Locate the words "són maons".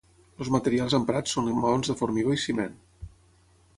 1.37-1.91